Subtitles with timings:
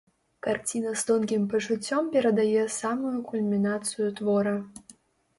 [0.45, 4.55] Карціна з тонкім пачуццём перадае самую кульмінацыю твора.